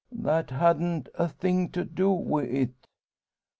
[0.11, 2.87] "That hadn't a thing to do wi' it.